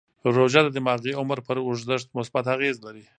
روژه 0.35 0.61
د 0.65 0.69
دماغي 0.77 1.11
عمر 1.19 1.39
پر 1.47 1.57
اوږدښت 1.65 2.07
مثبت 2.17 2.45
اغېز 2.55 2.77
لري. 2.85 3.03